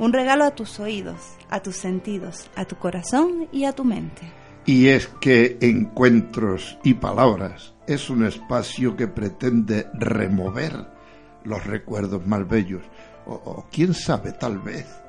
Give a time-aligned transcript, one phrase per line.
[0.00, 1.20] un regalo a tus oídos,
[1.50, 4.22] a tus sentidos, a tu corazón y a tu mente.
[4.66, 10.88] Y es que Encuentros y Palabras es un espacio que pretende remover
[11.44, 12.82] los recuerdos más bellos,
[13.24, 15.01] o, o quién sabe, tal vez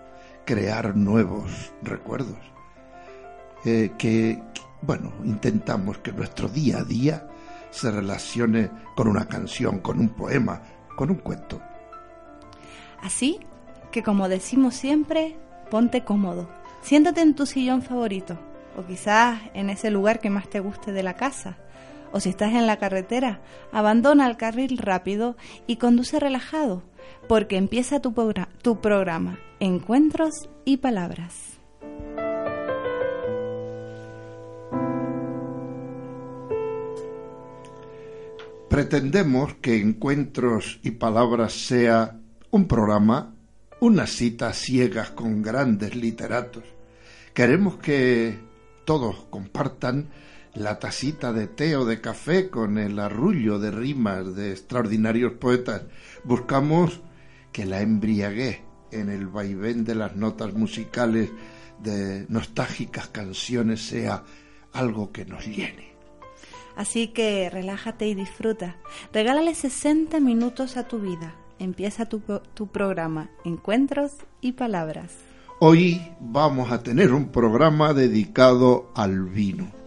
[0.46, 2.38] crear nuevos recuerdos.
[3.66, 4.42] Eh, que,
[4.82, 7.28] bueno, intentamos que nuestro día a día
[7.70, 10.62] se relacione con una canción, con un poema,
[10.96, 11.62] con un cuento.
[13.02, 13.40] Así
[13.92, 15.38] que, como decimos siempre,
[15.72, 16.50] ponte cómodo,
[16.82, 18.38] siéntate en tu sillón favorito,
[18.78, 21.58] o quizás en ese lugar que más te guste de la casa.
[22.14, 23.42] O si estás en la carretera,
[23.72, 25.36] abandona el carril rápido
[25.66, 26.84] y conduce relajado,
[27.28, 28.14] porque empieza tu,
[28.62, 31.60] tu programa Encuentros y Palabras.
[38.70, 42.20] Pretendemos que Encuentros y Palabras sea
[42.52, 43.34] un programa,
[43.80, 46.64] unas citas ciegas con grandes literatos.
[47.34, 48.38] Queremos que
[48.86, 50.10] todos compartan
[50.56, 55.84] la tacita de té o de café con el arrullo de rimas de extraordinarios poetas.
[56.24, 57.02] Buscamos
[57.52, 61.32] que la embriaguez en el vaivén de las notas musicales
[61.82, 64.24] de nostálgicas canciones sea
[64.72, 65.94] algo que nos llene.
[66.76, 68.78] Así que relájate y disfruta.
[69.12, 71.36] Regálale 60 minutos a tu vida.
[71.60, 72.22] Empieza tu,
[72.54, 75.14] tu programa Encuentros y Palabras.
[75.60, 79.83] Hoy vamos a tener un programa dedicado al vino.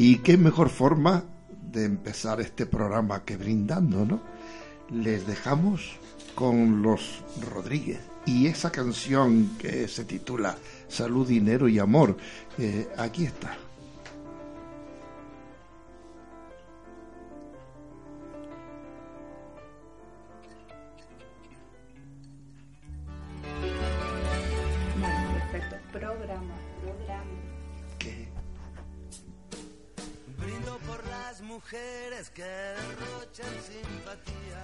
[0.00, 1.24] Y qué mejor forma
[1.72, 4.20] de empezar este programa que brindando, ¿no?
[4.90, 5.96] Les dejamos
[6.36, 12.16] con los Rodríguez y esa canción que se titula Salud, Dinero y Amor.
[12.58, 13.58] Eh, aquí está.
[32.38, 34.57] Que derrochan simpatía.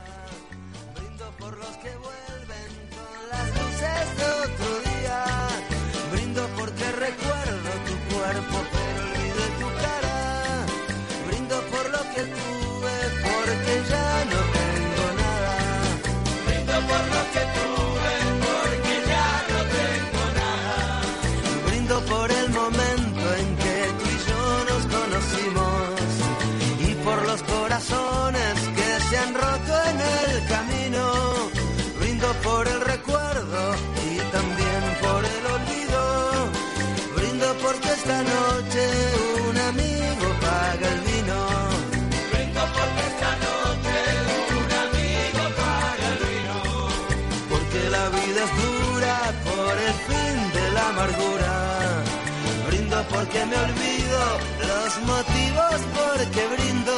[53.11, 54.21] Porque me olvido
[54.61, 56.97] los motivos porque brindo,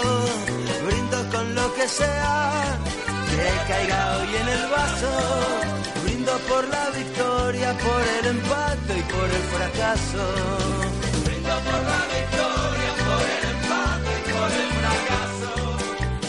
[0.87, 2.79] brindo con lo que sea
[3.31, 5.13] que caiga hoy en el vaso,
[6.05, 10.25] brindo por la victoria, por el empate y por el fracaso.
[11.25, 15.51] Brindo por la victoria, por el empate y por el fracaso.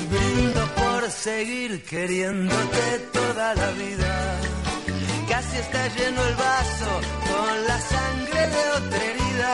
[0.10, 4.57] Brindo por seguir queriéndote toda la vida.
[5.38, 6.92] Casi está lleno el vaso
[7.30, 9.54] con la sangre de otra herida.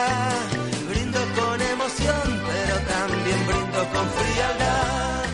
[0.88, 5.24] Brindo con emoción, pero también brindo con frialdad.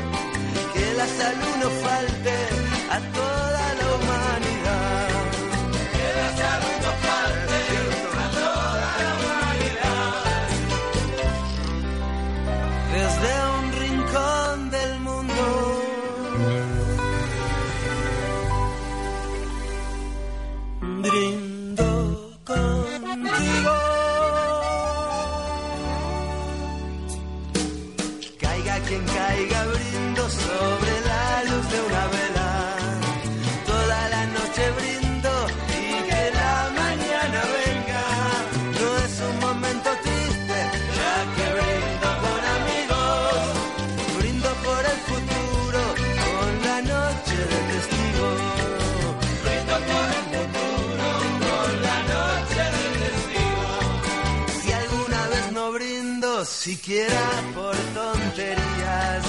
[0.75, 2.35] Que la salud no falte
[2.91, 3.30] a toda
[56.71, 59.23] siquiera por tonterías,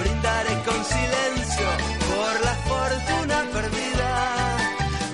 [0.00, 1.68] brindaré con silencio
[2.10, 4.12] por la fortuna perdida.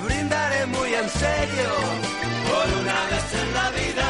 [0.06, 1.70] Brindaré muy en serio
[2.50, 4.08] por una vez en la vida.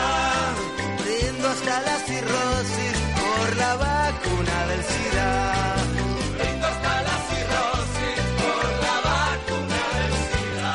[1.03, 5.31] Brindo hasta la cirrosis por la vacuna del SIDA.
[6.37, 10.75] Brindo hasta la cirrosis por la vacuna del SIDA.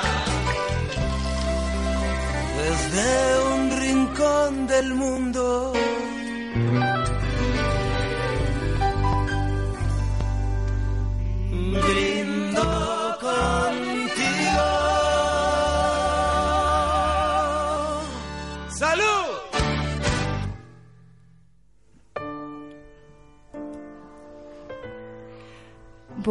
[2.64, 3.08] Desde
[3.54, 5.35] un rincón del mundo.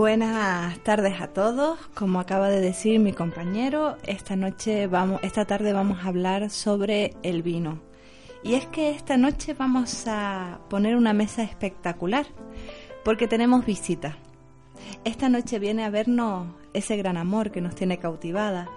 [0.04, 1.78] Buenas tardes a todos.
[1.94, 7.14] Como acaba de decir mi compañero, esta noche vamos, esta tarde vamos a hablar sobre
[7.22, 7.80] el vino.
[8.42, 12.26] Y es que esta noche vamos a poner una mesa espectacular,
[13.02, 14.18] porque tenemos visita.
[15.04, 18.68] Esta noche viene a vernos ese gran amor que nos tiene cautivada,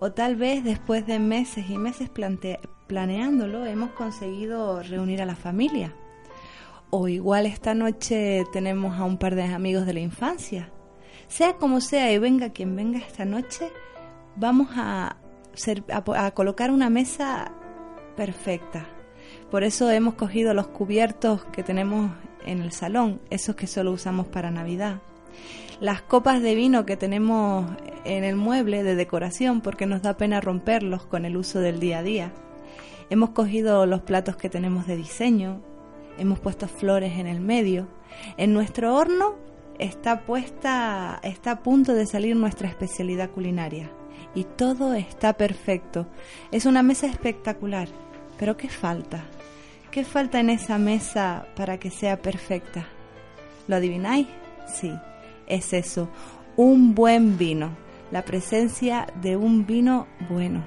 [0.00, 2.10] o tal vez después de meses y meses
[2.88, 5.94] planeándolo hemos conseguido reunir a la familia.
[6.94, 10.68] O igual esta noche tenemos a un par de amigos de la infancia.
[11.26, 13.72] Sea como sea y venga quien venga esta noche,
[14.36, 15.16] vamos a,
[16.14, 17.50] a colocar una mesa
[18.14, 18.86] perfecta.
[19.50, 22.10] Por eso hemos cogido los cubiertos que tenemos
[22.44, 25.00] en el salón, esos que solo usamos para Navidad.
[25.80, 27.70] Las copas de vino que tenemos
[28.04, 32.00] en el mueble de decoración porque nos da pena romperlos con el uso del día
[32.00, 32.32] a día.
[33.08, 35.62] Hemos cogido los platos que tenemos de diseño,
[36.22, 37.88] hemos puesto flores en el medio.
[38.36, 39.34] En nuestro horno
[39.78, 43.90] está puesta, está a punto de salir nuestra especialidad culinaria
[44.34, 46.06] y todo está perfecto.
[46.52, 47.88] Es una mesa espectacular,
[48.38, 49.24] pero ¿qué falta?
[49.90, 52.86] ¿Qué falta en esa mesa para que sea perfecta?
[53.66, 54.28] ¿Lo adivináis?
[54.72, 54.92] Sí,
[55.48, 56.08] es eso,
[56.56, 57.70] un buen vino,
[58.12, 60.62] la presencia de un vino bueno.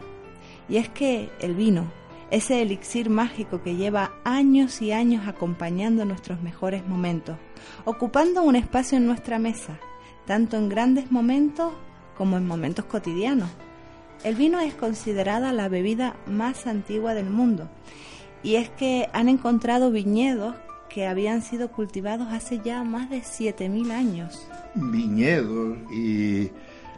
[0.68, 1.92] Y es que el vino,
[2.32, 7.38] ese elixir mágico que lleva años y años acompañando nuestros mejores momentos,
[7.86, 9.80] ocupando un espacio en nuestra mesa,
[10.26, 11.74] tanto en grandes momentos
[12.18, 13.50] como en momentos cotidianos.
[14.24, 17.70] El vino es considerada la bebida más antigua del mundo
[18.42, 20.56] y es que han encontrado viñedos
[20.90, 24.48] que habían sido cultivados hace ya más de 7.000 años.
[24.76, 26.52] Viñedos y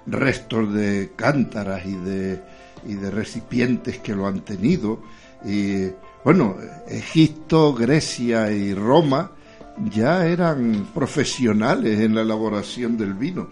[0.06, 2.44] restos de cántaras y de,
[2.88, 5.00] y de recipientes que lo han tenido.
[5.46, 5.90] Y
[6.24, 6.56] bueno,
[6.88, 9.32] Egipto, Grecia y Roma
[9.92, 13.50] ya eran profesionales en la elaboración del vino.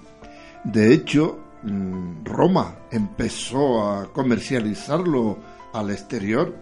[0.63, 5.37] De hecho, mm, Roma empezó a comercializarlo
[5.73, 6.55] al exterior.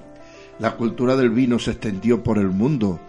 [0.59, 2.99] La cultura del vino se extendió por el mundo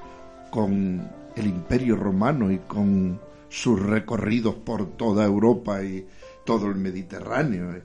[0.51, 3.19] con el imperio romano y con
[3.49, 6.07] sus recorridos por toda Europa y
[6.45, 7.83] todo el Mediterráneo.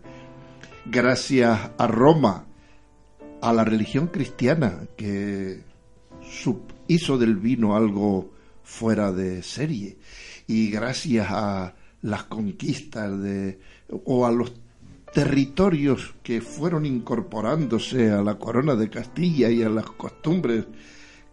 [0.86, 2.46] Gracias a Roma,
[3.42, 5.64] a la religión cristiana que
[6.88, 8.32] hizo del vino algo
[8.64, 9.98] fuera de serie.
[10.48, 13.60] Y gracias a las conquistas de
[14.06, 14.54] o a los
[15.14, 20.66] territorios que fueron incorporándose a la corona de Castilla y a las costumbres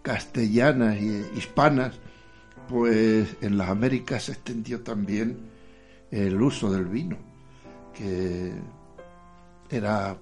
[0.03, 1.99] castellanas y hispanas,
[2.69, 5.37] pues en las Américas se extendió también
[6.11, 7.19] el uso del vino,
[7.95, 8.53] que
[9.71, 10.19] era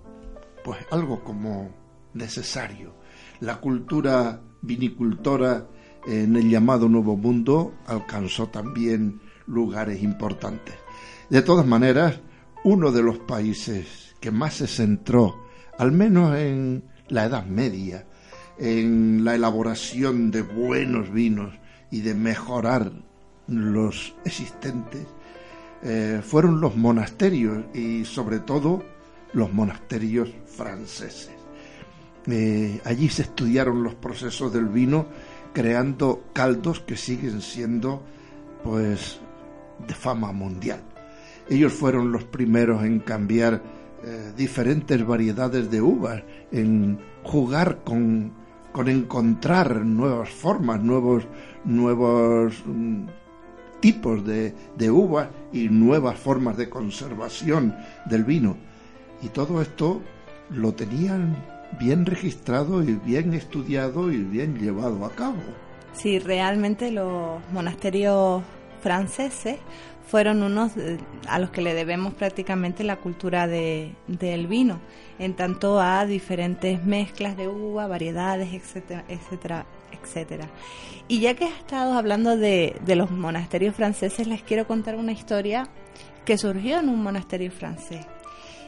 [0.64, 1.70] pues algo como
[2.14, 2.94] necesario.
[3.40, 5.66] La cultura vinicultora
[6.06, 10.74] en el llamado Nuevo Mundo alcanzó también lugares importantes.
[11.28, 12.20] De todas maneras,
[12.64, 15.44] uno de los países que más se centró,
[15.78, 18.06] al menos en la Edad Media,
[18.58, 21.54] en la elaboración de buenos vinos
[21.90, 22.92] y de mejorar
[23.46, 25.06] los existentes,
[25.82, 28.82] eh, fueron los monasterios y sobre todo
[29.34, 31.30] los monasterios franceses.
[32.26, 35.06] Eh, allí se estudiaron los procesos del vino
[35.52, 38.02] creando caldos que siguen siendo
[38.62, 39.20] pues
[39.86, 40.82] de fama mundial.
[41.48, 43.62] Ellos fueron los primeros en cambiar
[44.02, 48.32] eh, diferentes variedades de uvas, en jugar con,
[48.72, 51.26] con encontrar nuevas formas, nuevos,
[51.64, 53.06] nuevos mm,
[53.80, 57.76] tipos de, de uvas y nuevas formas de conservación
[58.06, 58.56] del vino.
[59.24, 60.02] Y todo esto
[60.50, 61.34] lo tenían
[61.80, 65.40] bien registrado y bien estudiado y bien llevado a cabo.
[65.94, 68.42] Sí, realmente los monasterios
[68.82, 69.56] franceses
[70.06, 70.72] fueron unos
[71.26, 74.78] a los que le debemos prácticamente la cultura de, del vino,
[75.18, 80.50] en tanto a diferentes mezclas de uva, variedades, etcétera, etcétera, etcétera.
[81.08, 85.12] Y ya que he estado hablando de, de los monasterios franceses, les quiero contar una
[85.12, 85.68] historia
[86.26, 88.06] que surgió en un monasterio francés.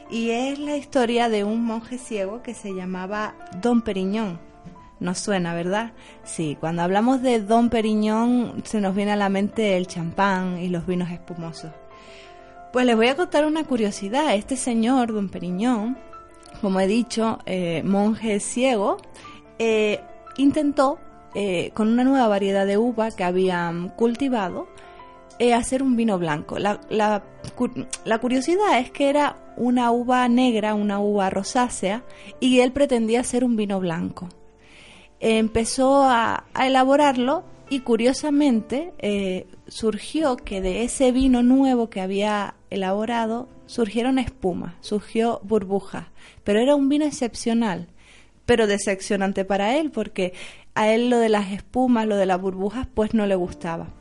[0.09, 4.39] Y es la historia de un monje ciego que se llamaba Don Periñón.
[4.99, 5.91] Nos suena, ¿verdad?
[6.23, 10.69] Sí, cuando hablamos de Don Periñón se nos viene a la mente el champán y
[10.69, 11.71] los vinos espumosos.
[12.71, 14.33] Pues les voy a contar una curiosidad.
[14.33, 15.97] Este señor, Don Periñón,
[16.61, 18.97] como he dicho, eh, monje ciego,
[19.59, 19.99] eh,
[20.37, 20.99] intentó,
[21.35, 24.67] eh, con una nueva variedad de uva que habían cultivado,
[25.53, 26.59] hacer un vino blanco.
[26.59, 27.23] La, la,
[28.05, 32.03] la, curiosidad es que era una uva negra, una uva rosácea,
[32.39, 34.29] y él pretendía hacer un vino blanco.
[35.19, 43.47] Empezó a, elaborarlo y curiosamente eh, surgió que de ese vino nuevo que había elaborado
[43.65, 46.11] surgieron espumas, surgió burbuja,
[46.43, 47.87] pero era un vino excepcional,
[48.45, 50.33] pero decepcionante para él porque
[50.75, 53.96] a él lo de las espumas, lo de las burbujas, pues no le gustaba.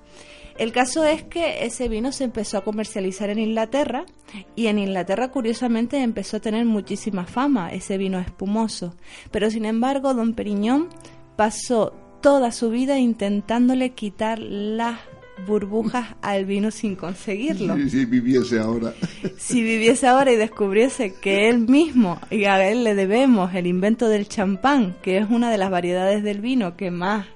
[0.58, 4.06] El caso es que ese vino se empezó a comercializar en Inglaterra
[4.54, 8.94] y en Inglaterra curiosamente empezó a tener muchísima fama ese vino espumoso.
[9.30, 10.88] Pero sin embargo, don Periñón
[11.36, 14.98] pasó toda su vida intentándole quitar las
[15.46, 17.76] burbujas al vino sin conseguirlo.
[17.88, 18.94] Si, viviese ahora.
[19.36, 24.08] Si viviese ahora y descubriese que él mismo y a él le debemos el invento
[24.08, 27.26] del champán, que es una de las variedades del vino que más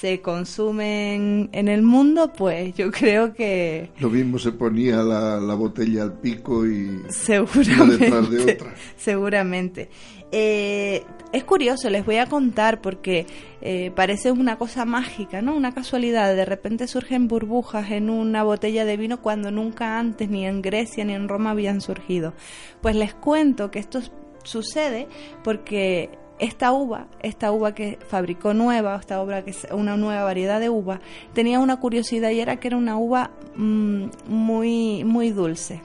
[0.00, 3.90] se consumen en el mundo, pues yo creo que...
[4.00, 7.02] Lo mismo se ponía la, botella al pico y...
[7.08, 7.98] Seguramente.
[7.98, 8.74] detrás de otra.
[8.96, 9.88] Seguramente.
[10.32, 13.26] Eh, es curioso, les voy a contar porque
[13.60, 15.54] eh, parece una cosa mágica, ¿no?
[15.54, 16.34] Una casualidad.
[16.34, 21.04] De repente surgen burbujas en una botella de vino cuando nunca antes ni en Grecia
[21.04, 22.32] ni en Roma habían surgido.
[22.80, 24.00] Pues les cuento que esto
[24.42, 25.06] sucede
[25.44, 26.10] porque
[26.42, 30.70] esta uva, esta uva que fabricó nueva, esta uva que es una nueva variedad de
[30.70, 31.00] uva,
[31.34, 35.82] tenía una curiosidad y era que era una uva mm, muy, muy dulce.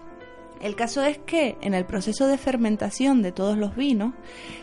[0.60, 4.16] El caso es que en el proceso de fermentación de todos los vinos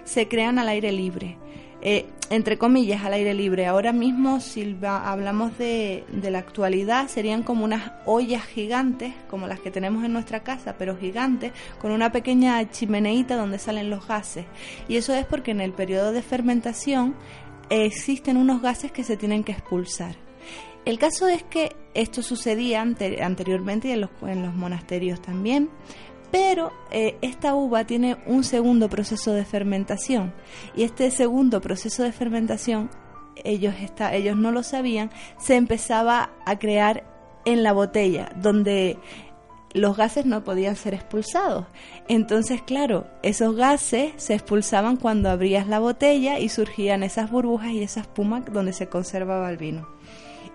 [0.03, 1.39] se crean al aire libre.
[1.87, 3.67] Eh, entre comillas, al aire libre.
[3.67, 9.61] Ahora mismo, si hablamos de, de, la actualidad, serían como unas ollas gigantes, como las
[9.61, 14.47] que tenemos en nuestra casa, pero gigantes, con una pequeña chimeneita donde salen los gases.
[14.89, 17.15] Y eso es porque en el periodo de fermentación
[17.69, 20.17] existen unos gases que se tienen que expulsar.
[20.85, 25.71] El caso es que esto sucedía anteriormente y en los, en los monasterios también,
[26.35, 30.35] pero eh, esta uva tiene un segundo proceso de fermentación
[30.75, 32.91] y este segundo proceso de fermentación
[33.45, 33.73] ellos,
[34.11, 37.05] ellos no lo sabían, se empezaba a crear
[37.45, 38.99] en la botella, donde
[39.75, 41.67] los gases no podían ser expulsados.
[42.09, 47.85] Entonces, claro, esos gases se expulsaban cuando abrías la botella y surgían esas burbujas y
[47.85, 49.87] esa espuma donde se conservaba el vino.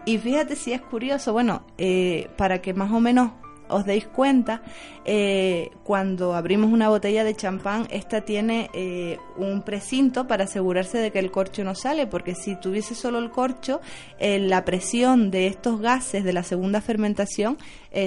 [0.04, 3.32] Y fíjate si es curioso, bueno, eh, para que más o menos
[3.70, 4.62] os deis cuenta,
[5.06, 11.12] eh, cuando abrimos una botella de champán, esta tiene eh, un precinto para asegurarse de
[11.12, 13.82] que el corcho no sale, porque si tuviese solo el corcho,
[14.20, 17.58] eh, la presión de estos gases de la segunda fermentación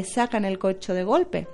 [0.04, 1.48] sacan el corcho de golpe.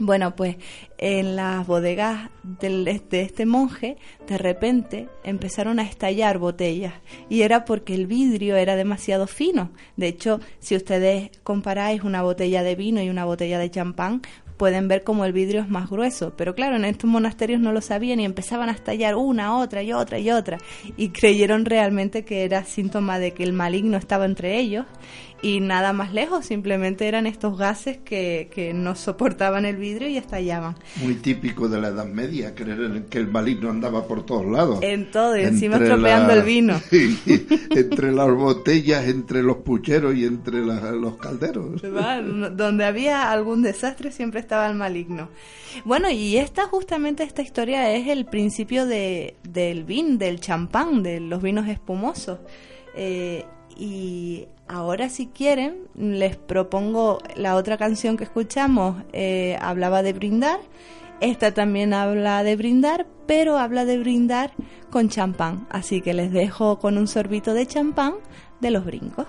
[0.00, 0.56] Bueno, pues
[0.98, 6.94] en las bodegas de este monje, de repente empezaron a estallar botellas
[7.28, 9.70] y era porque el vidrio era demasiado fino.
[9.96, 14.22] De hecho, si ustedes comparáis una botella de vino y una botella de champán,
[14.56, 16.34] pueden ver como el vidrio es más grueso.
[16.36, 19.92] Pero claro, en estos monasterios no lo sabían y empezaban a estallar una, otra y
[19.92, 20.58] otra y otra.
[20.96, 24.86] Y creyeron realmente que era síntoma de que el maligno estaba entre ellos
[25.44, 30.16] y nada más lejos, simplemente eran estos gases que, que no soportaban el vidrio y
[30.16, 30.74] estallaban.
[31.02, 34.78] Muy típico de la Edad Media, creer que el maligno andaba por todos lados.
[34.80, 36.80] En todo, y encima estropeando el vino.
[37.70, 41.82] entre las botellas, entre los pucheros y entre los calderos.
[42.56, 45.28] Donde había algún desastre siempre estaba el maligno.
[45.84, 51.20] Bueno, y esta justamente esta historia es el principio de, del vin, del champán, de
[51.20, 52.38] los vinos espumosos.
[52.96, 53.44] Eh,
[53.76, 60.60] y ahora si quieren les propongo la otra canción que escuchamos, eh, hablaba de brindar,
[61.20, 64.52] esta también habla de brindar, pero habla de brindar
[64.90, 68.14] con champán, así que les dejo con un sorbito de champán
[68.60, 69.26] de los brincos.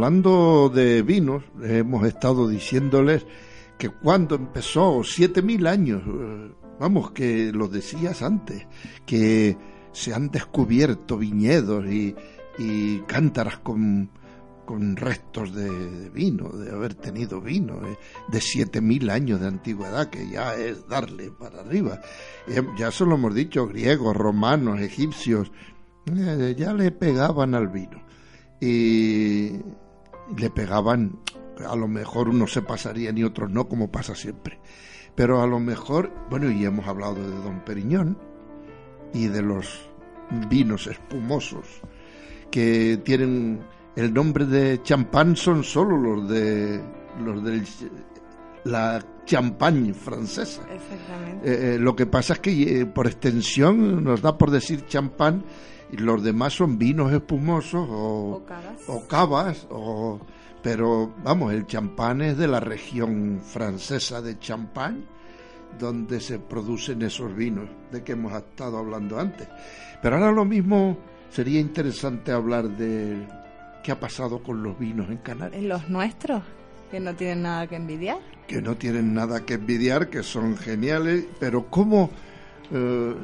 [0.00, 3.26] Hablando de vinos, hemos estado diciéndoles
[3.76, 8.66] que cuando empezó, siete mil años, eh, vamos, que lo decías antes,
[9.04, 9.58] que
[9.92, 12.14] se han descubierto viñedos y,
[13.06, 14.10] cántaras con,
[14.64, 20.08] con restos de, vino, de haber tenido vino, eh, de siete mil años de antigüedad,
[20.08, 22.00] que ya es darle para arriba.
[22.48, 25.52] Eh, ya se lo hemos dicho, griegos, romanos, egipcios,
[26.56, 28.02] ya le pegaban al vino.
[28.62, 29.60] Y,
[30.36, 31.18] le pegaban,
[31.66, 34.60] a lo mejor unos se pasarían y otros no, como pasa siempre.
[35.14, 38.18] Pero a lo mejor, bueno, y hemos hablado de Don Periñón
[39.12, 39.90] y de los
[40.48, 41.66] vinos espumosos
[42.50, 43.60] que tienen
[43.96, 46.80] el nombre de champán son solo los de
[47.22, 47.64] los del
[48.64, 50.62] la champagne francesa.
[50.70, 51.50] Exactamente.
[51.50, 55.44] Eh, eh, lo que pasa es que eh, por extensión nos da por decir champán
[55.92, 58.76] y los demás son vinos espumosos o, O cavas.
[58.88, 60.20] o cavas, o-
[60.62, 65.04] pero vamos, el champán es de la región francesa de Champagne,
[65.78, 69.48] donde se producen esos vinos de que hemos estado hablando antes.
[70.02, 70.98] Pero ahora lo mismo
[71.30, 73.26] sería interesante hablar de
[73.82, 75.62] qué ha pasado con los vinos en Canarias.
[75.62, 76.42] Los nuestros,
[76.90, 78.18] que no tienen nada que envidiar.
[78.46, 82.10] que no tienen nada que envidiar, que son geniales, pero ¿cómo
[82.72, 83.14] eh,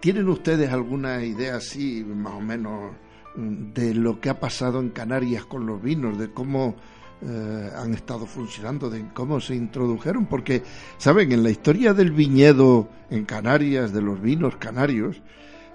[0.00, 2.92] tienen ustedes alguna idea así, más o menos,
[3.36, 6.76] mm, de lo que ha pasado en Canarias con los vinos, de cómo
[7.22, 10.26] eh, han estado funcionando, de cómo se introdujeron?
[10.26, 10.62] Porque,
[10.98, 11.32] ¿saben?
[11.32, 15.22] En la historia del viñedo en Canarias, de los vinos canarios,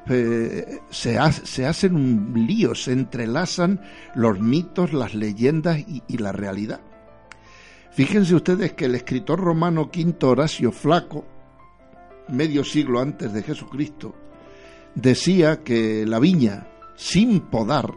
[0.08, 3.82] eh, se, se hacen un lío, se entrelazan
[4.14, 6.80] los mitos, las leyendas y- y la realidad.
[7.92, 11.26] Fíjense ustedes que el escritor romano Quinto Horacio Flaco,
[12.32, 14.16] medio siglo antes de Jesucristo,
[14.96, 17.94] decía que la viña, sin podar,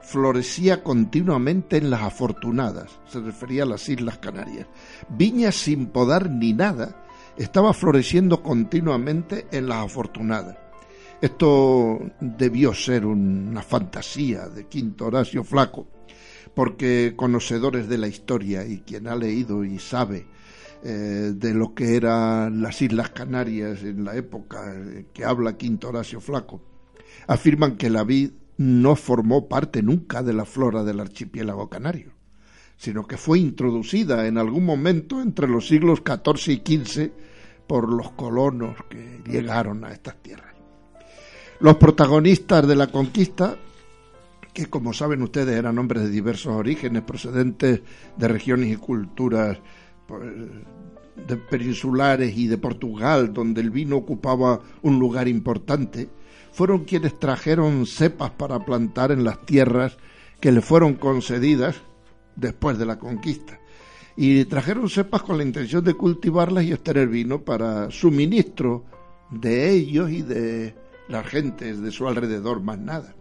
[0.00, 4.66] florecía continuamente en las afortunadas, se refería a las Islas Canarias.
[5.08, 7.06] Viña sin podar ni nada,
[7.36, 10.58] estaba floreciendo continuamente en las afortunadas.
[11.20, 15.86] Esto debió ser una fantasía de Quinto Horacio Flaco,
[16.52, 20.26] porque conocedores de la historia y quien ha leído y sabe
[20.84, 25.88] eh, de lo que eran las Islas Canarias en la época eh, que habla Quinto
[25.88, 26.60] Horacio Flaco,
[27.26, 32.12] afirman que la vid no formó parte nunca de la flora del archipiélago canario,
[32.76, 37.10] sino que fue introducida en algún momento entre los siglos XIV y XV
[37.66, 40.52] por los colonos que llegaron a estas tierras.
[41.60, 43.56] Los protagonistas de la conquista
[44.52, 47.80] que como saben ustedes eran hombres de diversos orígenes, procedentes
[48.16, 49.58] de regiones y culturas
[50.18, 56.08] de peninsulares y de Portugal, donde el vino ocupaba un lugar importante,
[56.52, 59.96] fueron quienes trajeron cepas para plantar en las tierras
[60.40, 61.76] que le fueron concedidas
[62.36, 63.58] después de la conquista.
[64.16, 68.84] Y trajeron cepas con la intención de cultivarlas y obtener vino para suministro
[69.30, 70.74] de ellos y de
[71.08, 73.14] las gentes de su alrededor, más nada.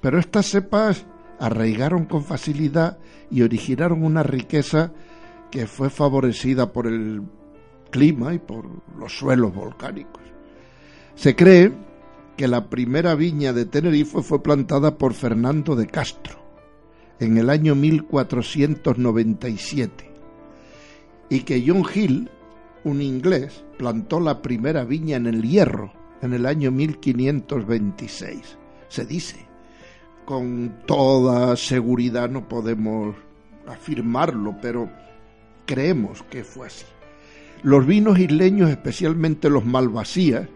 [0.00, 1.06] Pero estas cepas
[1.38, 2.98] arraigaron con facilidad
[3.30, 4.92] y originaron una riqueza
[5.50, 7.22] que fue favorecida por el
[7.90, 8.66] clima y por
[8.98, 10.22] los suelos volcánicos.
[11.14, 11.72] Se cree
[12.36, 16.36] que la primera viña de Tenerife fue plantada por Fernando de Castro
[17.18, 20.10] en el año 1497
[21.30, 22.30] y que John Hill,
[22.84, 28.58] un inglés, plantó la primera viña en el Hierro en el año 1526.
[28.88, 29.46] Se dice
[30.26, 33.14] con toda seguridad no podemos
[33.66, 34.90] afirmarlo, pero
[35.66, 36.84] creemos que fue así.
[37.62, 40.48] Los vinos isleños, especialmente los malvasías,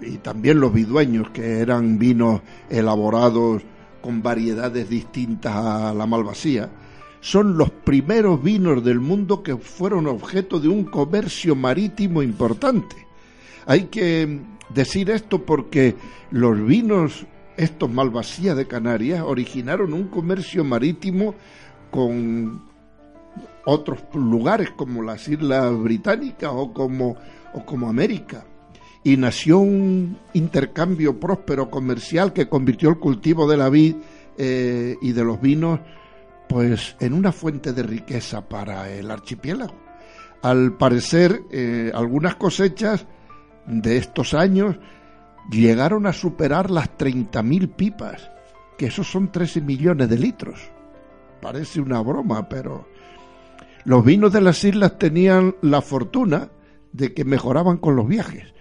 [0.00, 2.40] y también los vidueños, que eran vinos
[2.70, 3.62] elaborados
[4.00, 6.70] con variedades distintas a la malvasía,
[7.20, 12.96] son los primeros vinos del mundo que fueron objeto de un comercio marítimo importante.
[13.66, 14.40] Hay que
[14.74, 15.96] decir esto porque
[16.30, 21.34] los vinos estos Malvasía de Canarias originaron un comercio marítimo
[21.90, 22.69] con
[23.64, 27.16] otros lugares como las Islas Británicas o como,
[27.54, 28.44] o como América.
[29.02, 33.96] Y nació un intercambio próspero comercial que convirtió el cultivo de la vid
[34.36, 35.80] eh, y de los vinos
[36.48, 39.74] pues en una fuente de riqueza para el archipiélago.
[40.42, 43.06] Al parecer, eh, algunas cosechas
[43.66, 44.76] de estos años
[45.48, 48.30] llegaron a superar las 30.000 pipas,
[48.76, 50.70] que esos son 13 millones de litros.
[51.40, 52.88] Parece una broma, pero
[53.84, 56.50] los vinos de las islas tenían la fortuna
[56.92, 58.52] de que mejoraban con los viajes,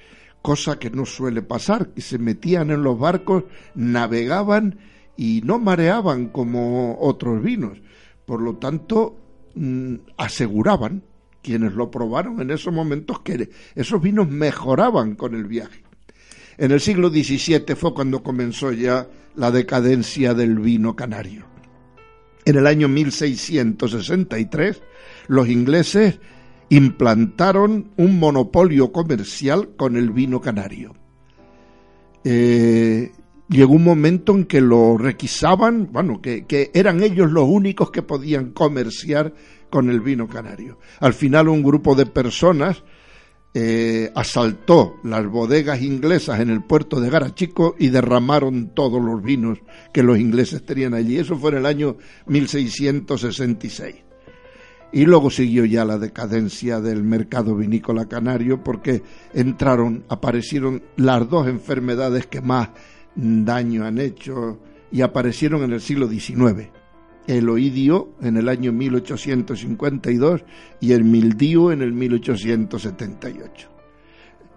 [0.41, 3.43] cosa que no suele pasar, que se metían en los barcos,
[3.75, 4.79] navegaban
[5.17, 7.79] y no mareaban como otros vinos.
[8.25, 9.17] Por lo tanto,
[9.55, 11.03] mm, aseguraban
[11.41, 15.83] quienes lo probaron en esos momentos que esos vinos mejoraban con el viaje.
[16.57, 21.45] En el siglo XVII fue cuando comenzó ya la decadencia del vino canario.
[22.49, 24.81] En el año 1663,
[25.27, 26.19] los ingleses
[26.69, 30.95] implantaron un monopolio comercial con el vino canario.
[32.23, 33.11] Eh,
[33.49, 38.01] llegó un momento en que lo requisaban, bueno, que, que eran ellos los únicos que
[38.01, 39.31] podían comerciar
[39.69, 40.79] con el vino canario.
[41.01, 42.83] Al final un grupo de personas
[43.53, 49.59] eh, asaltó las bodegas inglesas en el puerto de Garachico y derramaron todos los vinos
[49.91, 51.17] que los ingleses tenían allí.
[51.17, 53.95] Eso fue en el año 1666.
[54.91, 61.47] Y luego siguió ya la decadencia del mercado vinícola canario porque entraron, aparecieron las dos
[61.47, 62.69] enfermedades que más
[63.15, 64.59] daño han hecho
[64.91, 66.78] y aparecieron en el siglo XIX.
[67.29, 70.43] El oidio en el año 1852
[70.79, 73.69] y el mildío en el 1878.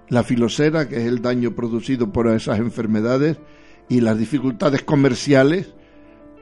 [0.08, 3.36] La filosera, que es el daño producido por esas enfermedades,
[3.90, 5.74] y las dificultades comerciales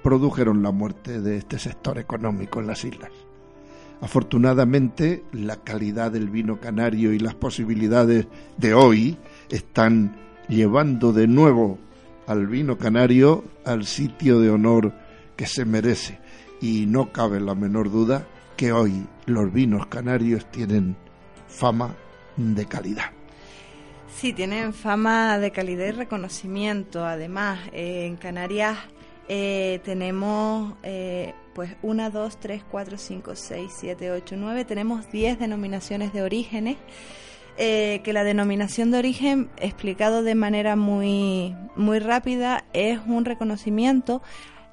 [0.04, 3.10] produjeron la muerte de este sector económico en las islas.
[4.00, 10.14] Afortunadamente, la calidad del vino canario y las posibilidades de hoy están
[10.48, 11.80] llevando de nuevo
[12.28, 14.94] al vino canario al sitio de honor
[15.34, 16.19] que se merece.
[16.60, 20.96] Y no cabe la menor duda que hoy los vinos canarios tienen
[21.48, 21.94] fama
[22.36, 23.10] de calidad.
[24.14, 27.04] Sí, tienen fama de calidad y reconocimiento.
[27.04, 28.76] Además, eh, en Canarias
[29.28, 34.64] eh, tenemos eh, pues 1, 2, 3, 4, 5, 6, 7, 8, 9.
[34.64, 36.76] Tenemos 10 denominaciones de orígenes.
[37.62, 44.22] Eh, que la denominación de origen, explicado de manera muy, muy rápida, es un reconocimiento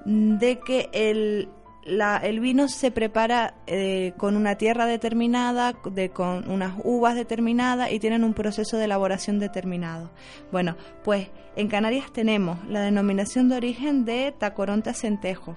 [0.06, 1.50] de que el,
[1.88, 8.00] el vino se prepara eh, con una tierra determinada, de, con unas uvas determinadas y
[8.00, 10.12] tienen un proceso de elaboración determinado.
[10.52, 15.56] Bueno, pues en Canarias tenemos la denominación de origen de Tacoronte Centejo,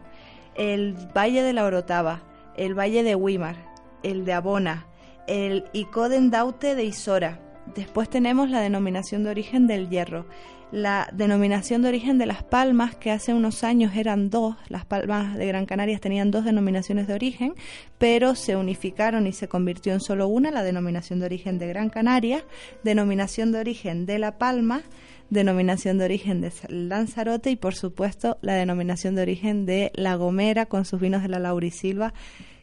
[0.55, 2.23] el Valle de la Orotava,
[2.57, 3.57] el Valle de Huimar,
[4.03, 4.87] el de Abona,
[5.27, 7.41] el Icoden Daute de Isora.
[7.75, 10.27] Después tenemos la denominación de origen del hierro,
[10.73, 15.37] la denominación de origen de Las Palmas, que hace unos años eran dos, Las Palmas
[15.37, 17.55] de Gran Canaria tenían dos denominaciones de origen,
[17.99, 21.91] pero se unificaron y se convirtió en solo una, la denominación de origen de Gran
[21.91, 22.45] Canaria,
[22.85, 24.83] denominación de origen de La Palma,
[25.29, 30.67] denominación de origen de Lanzarote y por supuesto la denominación de origen de La Gomera
[30.67, 32.13] con sus vinos de la Laurisilva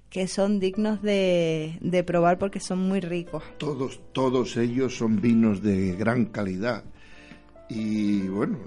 [0.09, 3.43] que son dignos de, de probar porque son muy ricos.
[3.57, 6.85] Todos, todos ellos son vinos de gran calidad
[7.69, 8.57] y bueno,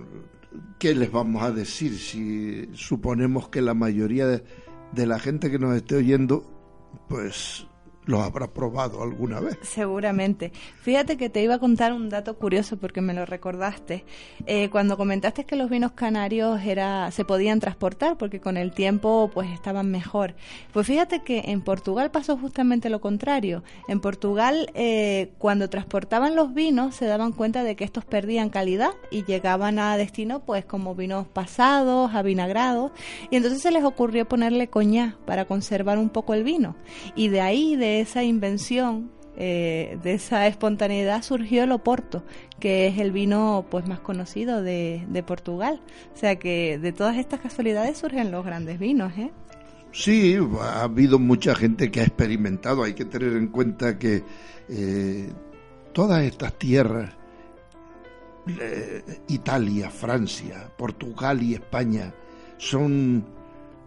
[0.78, 5.76] ¿qué les vamos a decir si suponemos que la mayoría de, la gente que nos
[5.76, 6.44] esté oyendo,
[7.08, 7.66] pues
[8.10, 9.56] lo habrá probado alguna vez.
[9.62, 10.52] Seguramente.
[10.82, 14.04] Fíjate que te iba a contar un dato curioso porque me lo recordaste.
[14.46, 19.30] Eh, cuando comentaste que los vinos canarios era, se podían transportar porque con el tiempo
[19.32, 20.34] pues estaban mejor.
[20.72, 23.62] Pues fíjate que en Portugal pasó justamente lo contrario.
[23.86, 28.90] En Portugal eh, cuando transportaban los vinos se daban cuenta de que estos perdían calidad
[29.12, 32.90] y llegaban a destino pues como vinos pasados, avinagrados
[33.30, 36.74] y entonces se les ocurrió ponerle coñac para conservar un poco el vino.
[37.14, 42.24] Y de ahí, de esa invención, eh, de esa espontaneidad surgió el Oporto,
[42.58, 45.80] que es el vino pues más conocido de, Portugal.
[46.14, 49.30] O sea que de todas estas casualidades surgen los grandes vinos, ¿eh?
[49.92, 52.84] Sí, ha habido mucha gente que ha experimentado.
[52.84, 54.22] Hay que tener en cuenta que
[54.68, 55.32] eh,
[55.92, 57.12] todas estas tierras,
[58.46, 62.14] eh, Italia, Francia, Portugal y España,
[62.58, 63.24] son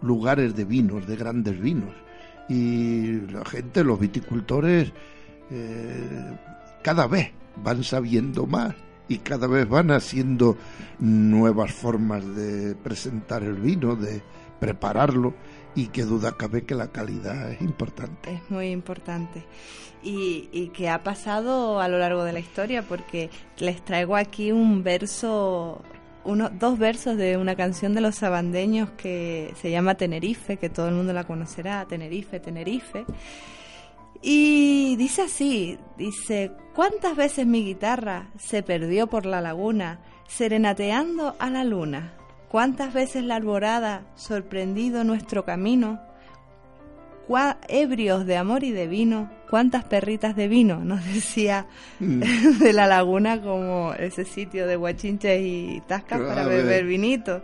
[0.02, 2.03] lugares de vinos, de grandes vinos
[2.48, 4.92] y la gente, los viticultores,
[5.50, 6.36] eh,
[6.82, 8.74] cada vez van sabiendo más
[9.08, 10.56] y cada vez van haciendo
[10.98, 14.22] nuevas formas de presentar el vino, de
[14.60, 15.34] prepararlo
[15.74, 18.32] y que duda cabe que la calidad es importante.
[18.32, 19.44] Es muy importante.
[20.02, 24.52] Y, y que ha pasado a lo largo de la historia porque les traigo aquí
[24.52, 25.82] un verso
[26.24, 30.88] uno, dos versos de una canción de los sabandeños que se llama Tenerife, que todo
[30.88, 33.04] el mundo la conocerá, Tenerife, Tenerife.
[34.22, 41.50] Y dice así, dice, ¿cuántas veces mi guitarra se perdió por la laguna, serenateando a
[41.50, 42.14] la luna?
[42.48, 46.00] ¿Cuántas veces la alborada, sorprendido nuestro camino,
[47.68, 51.66] ebrios de amor y de vino, cuántas perritas de vino, nos decía
[52.00, 52.20] mm.
[52.60, 57.42] de la laguna como ese sitio de guachinches y tascas para beber vinito.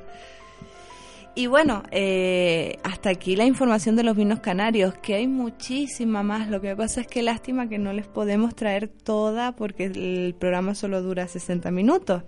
[1.35, 6.49] Y bueno, eh, hasta aquí la información de los vinos canarios, que hay muchísima más.
[6.49, 10.75] Lo que pasa es que lástima que no les podemos traer toda porque el programa
[10.75, 12.25] solo dura 60 minutos.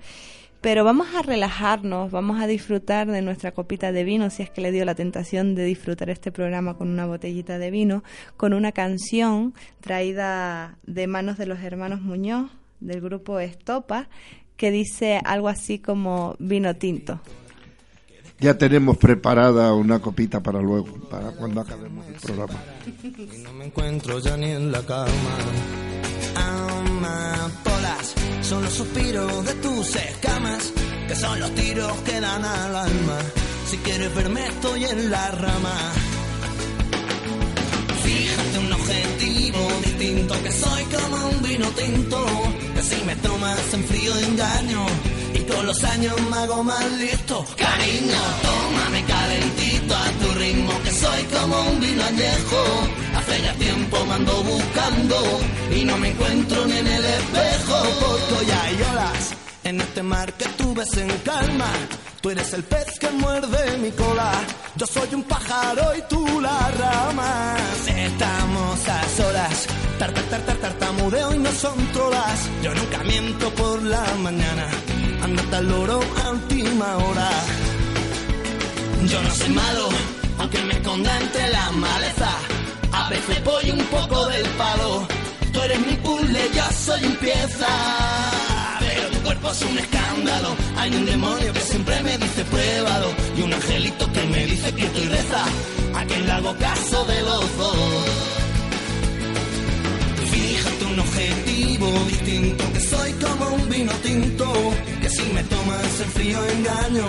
[0.62, 4.60] Pero vamos a relajarnos, vamos a disfrutar de nuestra copita de vino, si es que
[4.60, 8.04] le dio la tentación de disfrutar este programa con una botellita de vino,
[8.36, 12.48] con una canción traída de manos de los hermanos Muñoz,
[12.78, 14.08] del grupo Estopa,
[14.56, 17.20] que dice algo así como vino tinto.
[18.38, 22.60] Ya tenemos preparada una copita para luego, para cuando acabemos el programa.
[23.42, 25.10] no me encuentro ya ni en la cama
[28.52, 30.72] son los suspiros de tus escamas,
[31.08, 33.18] que son los tiros que dan al alma.
[33.70, 35.76] Si quieres verme, estoy en la rama.
[38.04, 42.18] Fíjate un distinto, que soy como un vino tinto,
[42.74, 44.84] que si me tomas en frío engaño,
[45.34, 47.46] y con los años me hago más listo.
[47.56, 52.62] Cariño, tómame calentito a tu ritmo, que soy como un vino añejo,
[53.32, 55.40] hace ya tiempo me ando buscando,
[55.74, 60.44] y no me encuentro ni en el espejo, ya hay olas en este mar que
[60.58, 61.70] tú ves en calma.
[62.20, 64.32] Tú eres el pez que muerde mi cola.
[64.76, 67.56] Yo soy un pájaro y tú la rama.
[67.86, 69.66] Estamos a solas.
[69.98, 72.50] Tar, tar, tar, tar, tartamudeo y no son trolas.
[72.62, 74.68] Yo nunca miento por la mañana.
[75.22, 77.30] Andate al loro a última hora.
[79.08, 79.88] Yo no soy malo,
[80.38, 82.30] aunque me esconda entre la maleza.
[83.12, 85.06] Veces voy un poco del palo.
[85.52, 87.68] Tú eres mi puzzle, yo soy un pieza
[88.80, 90.56] pero tu cuerpo es un escándalo.
[90.78, 94.84] Hay un demonio que siempre me dice pruébalo y un angelito que me dice que
[94.84, 95.44] estoy reza.
[95.94, 97.44] A quien hago caso de los.
[100.32, 104.52] Fíjate un objetivo distinto, que soy como un vino tinto,
[105.02, 107.06] que si me tomas en frío engaño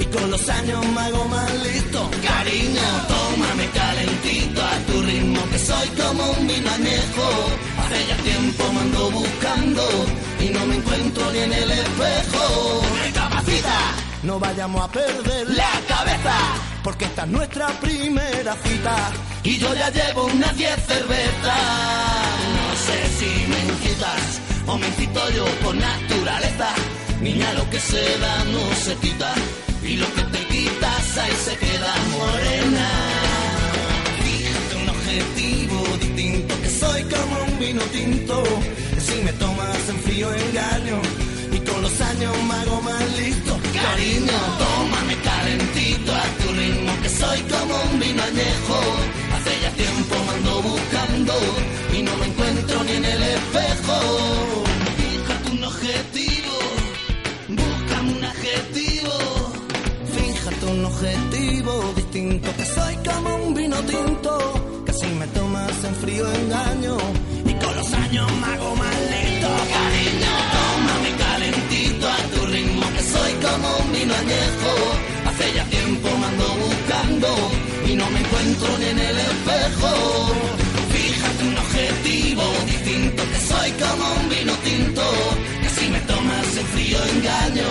[0.00, 2.10] y con los años me hago más listo.
[2.26, 6.70] Cariño, tómame calentito a tu ritmo, que soy como un vino.
[6.70, 9.82] Hace ya tiempo me ando buscando
[10.40, 12.82] y no me encuentro ni en el espejo.
[13.04, 13.78] Recapacita,
[14.22, 16.36] no vayamos a perder la cabeza,
[16.82, 18.96] porque esta es nuestra primera cita
[19.42, 21.62] y yo ya llevo unas 10 cervezas.
[22.56, 26.68] No sé si me incitas o me incito yo por naturaleza.
[27.20, 29.34] Niña, lo que se da no se quita
[29.90, 32.88] y lo que te quitas ahí se queda morena.
[34.24, 38.42] Fíjate un objetivo distinto, que soy como un vino tinto,
[39.06, 40.98] si me tomas en frío engaño
[41.52, 43.52] y con los años me hago más listo.
[43.74, 48.78] Cariño, tómame calentito a tu ritmo, que soy como un vino añejo.
[49.34, 51.34] Hace ya tiempo me ando buscando
[51.96, 54.49] y no me encuentro ni en el espejo.
[60.70, 64.32] Un objetivo distinto, que soy como un vino tinto,
[64.86, 66.96] que si me tomas en frío engaño
[67.44, 69.48] y con los años me hago más lento.
[69.74, 74.72] Cariño, tómame calentito a tu ritmo, que soy como un vino añejo.
[75.28, 77.28] Hace ya tiempo me ando buscando
[77.90, 79.90] y no me encuentro ni en el espejo.
[80.94, 85.02] Fíjate un objetivo distinto, que soy como un vino tinto,
[85.62, 87.68] que si me tomas en frío engaño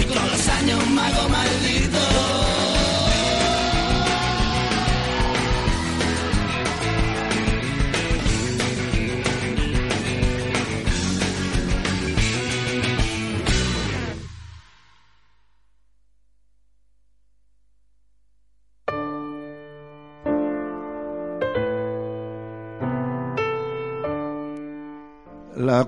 [0.00, 2.37] y con los años me hago maldito.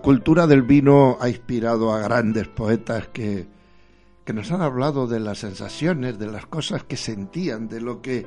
[0.00, 3.46] Cultura del vino ha inspirado a grandes poetas que,
[4.24, 8.26] que nos han hablado de las sensaciones, de las cosas que sentían, de lo que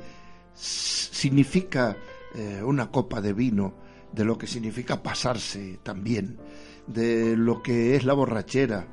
[0.54, 1.96] significa
[2.36, 3.74] eh, una copa de vino,
[4.12, 6.38] de lo que significa pasarse también,
[6.88, 8.88] de lo que es la borrachera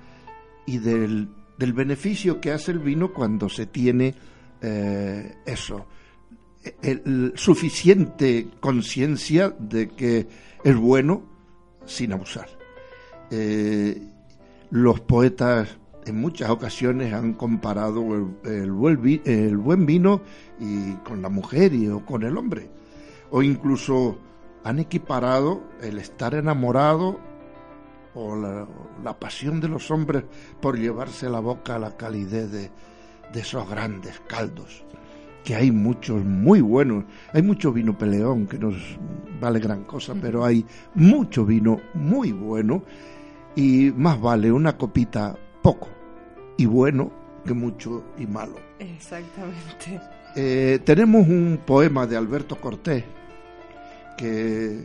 [0.67, 4.15] y del, del beneficio que hace el vino cuando se tiene
[4.63, 5.87] eh, eso,
[6.83, 10.29] el, el suficiente conciencia de que
[10.63, 11.23] es bueno
[11.87, 12.60] sin abusar.
[13.31, 14.03] Eh,
[14.71, 18.03] los poetas en muchas ocasiones han comparado
[18.45, 20.21] el, el, buen vi- el buen vino
[20.59, 22.71] y con la mujer y, o con el hombre,
[23.31, 24.19] o incluso
[24.65, 27.19] han equiparado el estar enamorado
[28.15, 28.67] o la,
[29.05, 30.25] la pasión de los hombres
[30.61, 32.71] por llevarse a la boca la calidez de,
[33.33, 34.85] de esos grandes caldos
[35.45, 37.05] que hay muchos muy buenos.
[37.33, 38.75] Hay mucho vino peleón que nos
[39.41, 42.83] vale gran cosa, pero hay mucho vino muy bueno
[43.61, 45.89] y más vale una copita poco
[46.57, 47.13] y bueno
[47.45, 48.57] que mucho y malo.
[48.79, 50.01] Exactamente.
[50.35, 53.05] Eh, tenemos un poema de Alberto Cortés,
[54.17, 54.83] que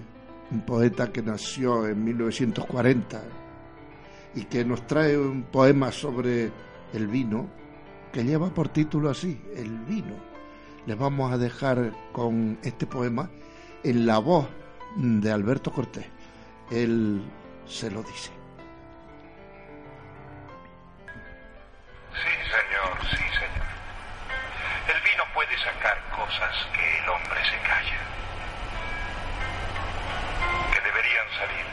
[0.51, 3.21] un poeta que nació en 1940
[4.35, 6.51] y que nos trae un poema sobre
[6.91, 7.47] el vino
[8.11, 10.15] que lleva por título así, El vino
[10.85, 13.29] les vamos a dejar con este poema
[13.83, 14.47] en la voz
[14.97, 16.05] de Alberto Cortés.
[16.69, 17.21] Él
[17.65, 18.34] se lo dice.
[22.23, 23.67] Sí, señor, sí, señor.
[24.87, 27.99] El vino puede sacar cosas que el hombre se calla,
[30.73, 31.65] que deberían salir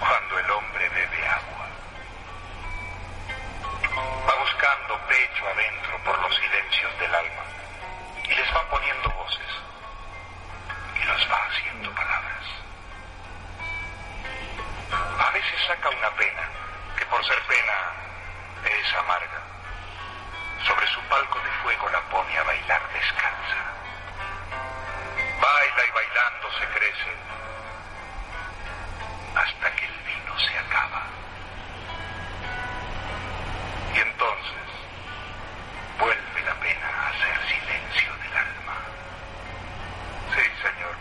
[0.00, 1.66] cuando el hombre bebe agua.
[4.28, 7.44] Va buscando pecho adentro por los silencios del alma
[8.24, 9.52] y les va poniendo voces
[11.00, 12.24] y los va haciendo palabras.
[15.66, 16.48] saca una pena,
[16.96, 18.04] que por ser pena
[18.66, 19.42] es amarga.
[20.66, 23.60] Sobre su palco de fuego la pone a bailar descalza.
[25.40, 27.12] Baila y bailando se crece
[29.34, 31.02] hasta que el vino se acaba.
[33.94, 34.68] Y entonces
[35.98, 38.76] vuelve la pena a hacer silencio del alma.
[40.34, 40.96] Sí, señor.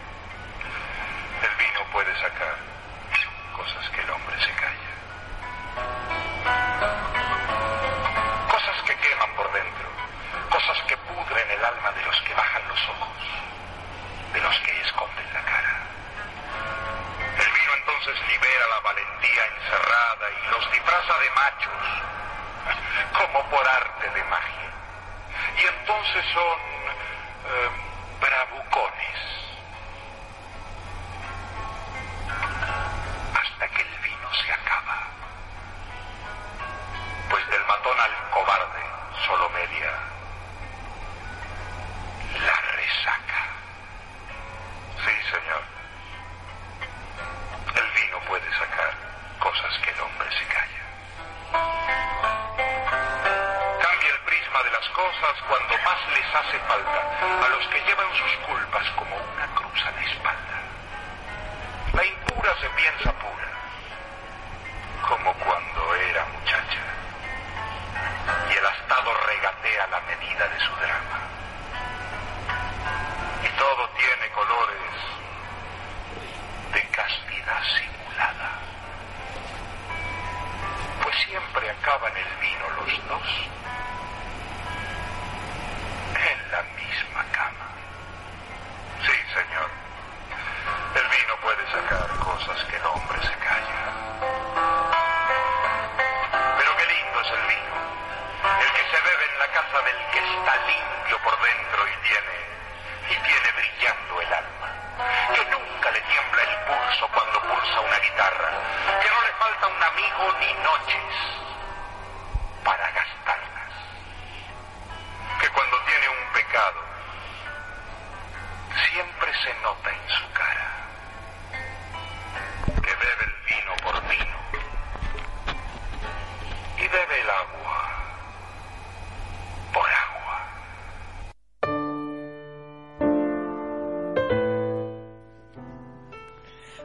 [1.44, 2.58] El vino puede sacar
[3.56, 4.94] cosas que el hombre se calla.
[9.14, 9.73] Queman por dentro.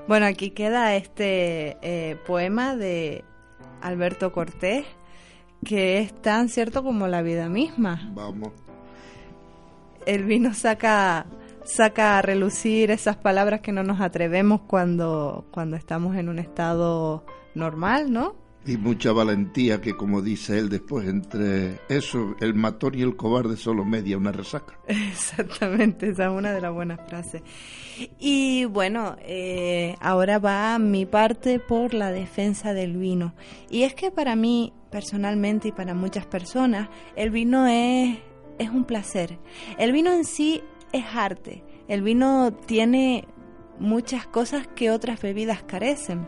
[0.08, 3.24] Bueno, aquí queda este eh, poema de
[3.82, 4.86] Alberto Cortés,
[5.62, 8.10] que es tan cierto como la vida misma.
[8.14, 8.52] Vamos.
[10.06, 11.26] El vino saca,
[11.62, 17.26] saca a relucir esas palabras que no nos atrevemos cuando, cuando estamos en un estado
[17.54, 18.47] normal, ¿no?
[18.68, 23.56] Y mucha valentía que, como dice él después, entre eso, el matón y el cobarde
[23.56, 24.78] solo media una resaca.
[24.86, 27.40] Exactamente, esa es una de las buenas frases.
[28.18, 33.32] Y bueno, eh, ahora va mi parte por la defensa del vino.
[33.70, 38.18] Y es que para mí, personalmente y para muchas personas, el vino es,
[38.58, 39.38] es un placer.
[39.78, 40.60] El vino en sí
[40.92, 41.64] es arte.
[41.88, 43.24] El vino tiene
[43.78, 46.26] muchas cosas que otras bebidas carecen.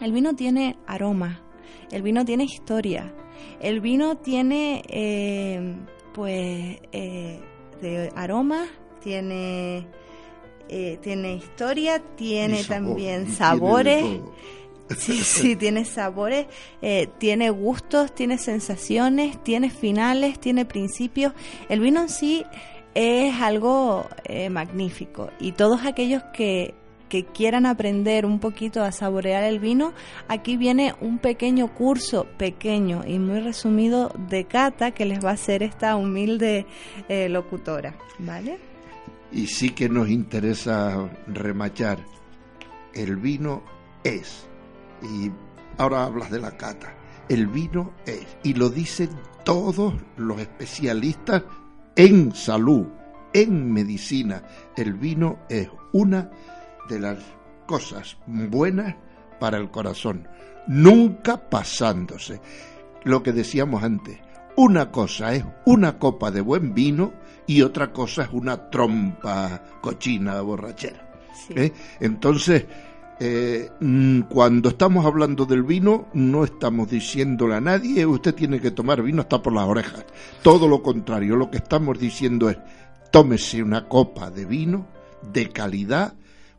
[0.00, 1.44] El vino tiene aroma,
[1.90, 3.12] el vino tiene historia,
[3.60, 5.74] el vino tiene, eh,
[6.12, 7.40] pues, eh,
[7.80, 8.68] de aromas,
[9.02, 9.86] tiene,
[10.68, 14.04] eh, tiene historia, tiene sabor, también sabores.
[14.98, 16.46] Sí, sí, tiene sabores,
[16.82, 21.32] eh, tiene gustos, tiene sensaciones, tiene finales, tiene principios.
[21.70, 22.44] El vino en sí
[22.94, 26.74] es algo eh, magnífico y todos aquellos que,
[27.14, 29.92] que quieran aprender un poquito a saborear el vino,
[30.26, 35.34] aquí viene un pequeño curso, pequeño y muy resumido de cata que les va a
[35.34, 36.66] hacer esta humilde
[37.08, 38.58] eh, locutora, ¿vale?
[39.30, 42.00] Y sí que nos interesa remachar.
[42.92, 43.62] El vino
[44.02, 44.48] es.
[45.00, 45.30] Y
[45.78, 46.96] ahora hablas de la cata.
[47.28, 48.26] El vino es.
[48.42, 49.10] Y lo dicen
[49.44, 51.44] todos los especialistas
[51.94, 52.88] en salud,
[53.32, 54.42] en medicina.
[54.76, 56.28] El vino es una
[56.88, 57.18] de las
[57.66, 58.94] cosas buenas
[59.38, 60.28] para el corazón.
[60.66, 62.40] Nunca pasándose.
[63.04, 64.18] Lo que decíamos antes.
[64.56, 67.12] Una cosa es una copa de buen vino
[67.46, 71.10] y otra cosa es una trompa cochina borrachera.
[71.34, 71.54] Sí.
[71.56, 71.72] ¿eh?
[72.00, 72.64] Entonces,
[73.20, 78.70] eh, mm, cuando estamos hablando del vino, no estamos diciéndole a nadie, usted tiene que
[78.70, 80.04] tomar vino hasta por las orejas.
[80.42, 82.58] Todo lo contrario, lo que estamos diciendo es,
[83.10, 84.86] tómese una copa de vino
[85.32, 86.14] de calidad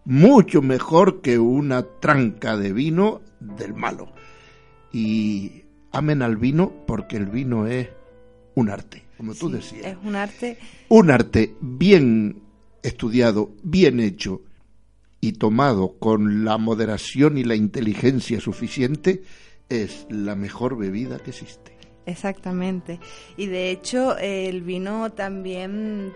[0.05, 4.13] mucho mejor que una tranca de vino del malo.
[4.91, 7.89] Y amen al vino porque el vino es
[8.53, 9.85] un arte, como tú decías.
[9.85, 10.57] Es un arte.
[10.89, 12.41] Un arte bien
[12.81, 14.41] estudiado, bien hecho
[15.19, 19.23] y tomado con la moderación y la inteligencia suficiente,
[19.69, 21.75] es la mejor bebida que existe.
[22.05, 22.99] Exactamente.
[23.35, 26.13] Y de hecho, el vino también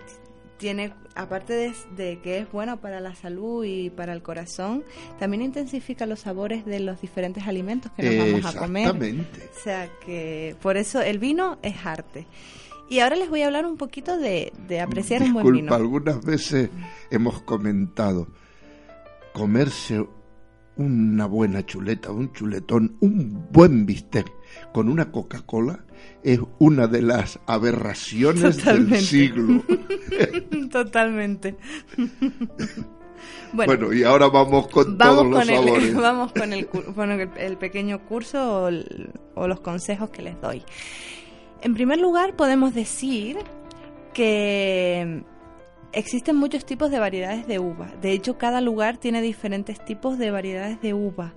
[0.60, 4.84] tiene, aparte de, que es bueno para la salud y para el corazón,
[5.18, 8.84] también intensifica los sabores de los diferentes alimentos que nos vamos a comer.
[8.84, 9.50] Exactamente.
[9.58, 12.28] O sea que por eso el vino es arte.
[12.90, 14.52] Y ahora les voy a hablar un poquito de,
[14.82, 15.74] apreciar un buen vino.
[15.74, 16.70] algunas veces
[17.10, 18.28] hemos comentado
[19.34, 20.06] comerse
[20.80, 24.32] una buena chuleta, un chuletón, un buen bistec
[24.72, 25.86] con una Coca-Cola
[26.24, 29.64] es una de las aberraciones del siglo.
[30.72, 31.56] Totalmente.
[33.52, 35.94] Bueno, y ahora vamos con todos los sabores.
[35.96, 36.70] vamos con, el,
[37.36, 38.70] el, pequeño curso o,
[39.36, 40.64] o los consejos que les doy.
[41.62, 43.38] En primer lugar, podemos decir
[44.14, 45.24] que
[45.92, 47.92] existen muchos tipos de variedades de uva.
[48.02, 51.34] De hecho, cada lugar tiene diferentes tipos de variedades de uva.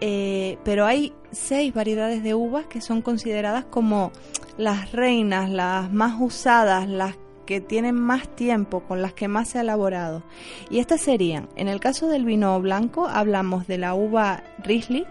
[0.00, 4.12] Eh, pero hay seis variedades de uvas que son consideradas como
[4.56, 9.58] las reinas, las más usadas, las que tienen más tiempo, con las que más se
[9.58, 10.22] ha elaborado.
[10.70, 15.06] Y estas serían, en el caso del vino blanco, hablamos de la uva Riesling,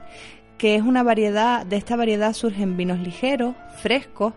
[0.58, 4.34] que es una variedad, de esta variedad surgen vinos ligeros, frescos,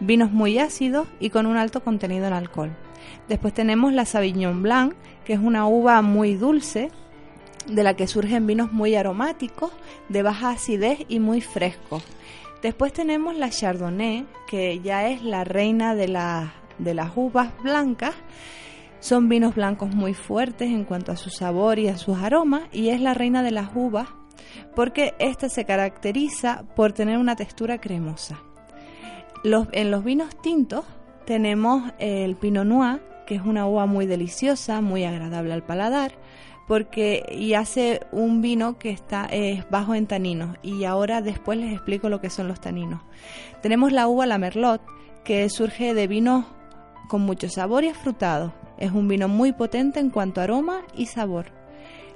[0.00, 2.70] vinos muy ácidos y con un alto contenido en alcohol.
[3.32, 4.92] Después tenemos la Sauvignon Blanc,
[5.24, 6.90] que es una uva muy dulce,
[7.66, 9.72] de la que surgen vinos muy aromáticos,
[10.10, 12.04] de baja acidez y muy frescos.
[12.60, 16.08] Después tenemos la Chardonnay, que ya es la reina de,
[16.76, 18.14] de las uvas blancas.
[19.00, 22.90] Son vinos blancos muy fuertes en cuanto a su sabor y a sus aromas y
[22.90, 24.08] es la reina de las uvas
[24.76, 28.42] porque ésta se caracteriza por tener una textura cremosa.
[29.42, 30.84] en los vinos tintos
[31.24, 36.12] tenemos el Pinot Noir, que es una uva muy deliciosa, muy agradable al paladar
[36.66, 41.72] porque y hace un vino que está es bajo en taninos y ahora después les
[41.72, 43.02] explico lo que son los taninos.
[43.60, 44.80] Tenemos la uva la Merlot
[45.24, 46.46] que surge de vinos
[47.08, 48.52] con mucho sabor y afrutado.
[48.78, 51.46] Es un vino muy potente en cuanto a aroma y sabor.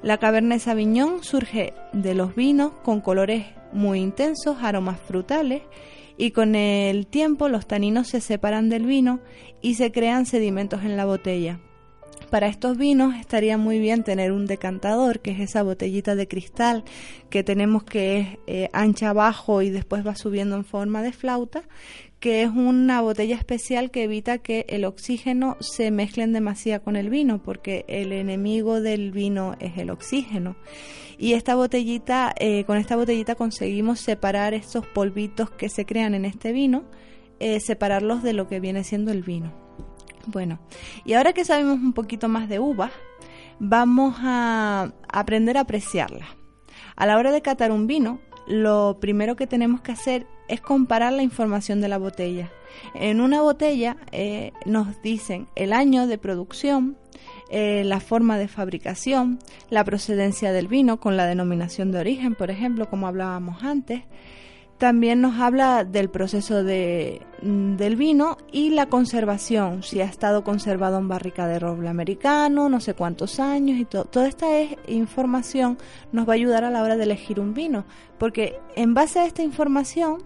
[0.02, 5.62] La Cabernet Sauvignon surge de los vinos con colores muy intensos, aromas frutales
[6.18, 9.20] y con el tiempo los taninos se separan del vino
[9.60, 11.60] y se crean sedimentos en la botella.
[12.30, 16.82] Para estos vinos estaría muy bien tener un decantador, que es esa botellita de cristal
[17.30, 21.62] que tenemos que es eh, ancha abajo y después va subiendo en forma de flauta,
[22.18, 27.10] que es una botella especial que evita que el oxígeno se mezclen demasiado con el
[27.10, 30.56] vino, porque el enemigo del vino es el oxígeno.
[31.18, 36.24] Y esta botellita, eh, con esta botellita conseguimos separar estos polvitos que se crean en
[36.24, 36.84] este vino,
[37.38, 39.65] eh, separarlos de lo que viene siendo el vino.
[40.26, 40.58] Bueno,
[41.04, 42.90] y ahora que sabemos un poquito más de uvas,
[43.58, 46.26] vamos a aprender a apreciarla.
[46.96, 51.12] A la hora de catar un vino, lo primero que tenemos que hacer es comparar
[51.12, 52.50] la información de la botella.
[52.94, 56.96] En una botella eh, nos dicen el año de producción,
[57.50, 59.38] eh, la forma de fabricación,
[59.70, 64.02] la procedencia del vino con la denominación de origen, por ejemplo, como hablábamos antes,
[64.78, 70.44] también nos habla del proceso de, mm, del vino y la conservación, si ha estado
[70.44, 74.04] conservado en barrica de roble americano, no sé cuántos años y todo.
[74.04, 74.46] Toda esta
[74.86, 75.78] información
[76.12, 77.84] nos va a ayudar a la hora de elegir un vino,
[78.18, 80.18] porque en base a esta información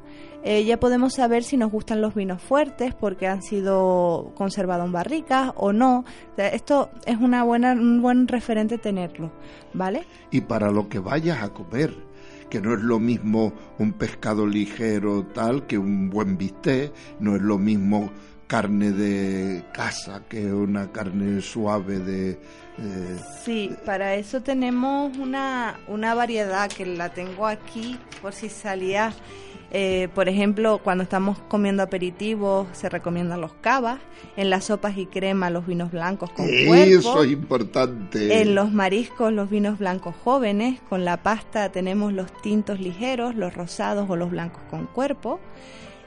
[0.42, 4.92] eh, ya podemos saber si nos gustan los vinos fuertes porque han sido conservados en
[4.92, 6.04] barricas o no.
[6.38, 9.30] esto es una buena, un buen referente tenerlo,
[9.74, 10.06] ¿vale?
[10.30, 12.09] Y para lo que vayas a comer
[12.50, 17.42] que no es lo mismo un pescado ligero tal que un buen bistec, no es
[17.42, 18.10] lo mismo
[18.50, 22.30] carne de casa que una carne suave de...
[22.32, 29.12] Eh, sí, para eso tenemos una, una variedad que la tengo aquí por si salía
[29.72, 34.00] eh, por ejemplo, cuando estamos comiendo aperitivos, se recomiendan los cavas.
[34.36, 36.74] En las sopas y crema, los vinos blancos con cuerpo.
[36.74, 38.42] Eso es importante.
[38.42, 40.80] En los mariscos, los vinos blancos jóvenes.
[40.88, 45.38] Con la pasta tenemos los tintos ligeros, los rosados o los blancos con cuerpo.